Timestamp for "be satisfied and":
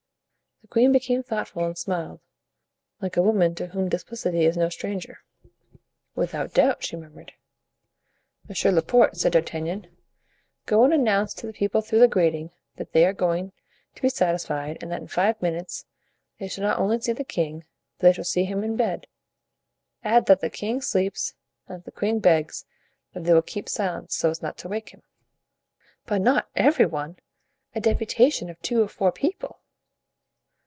14.01-14.89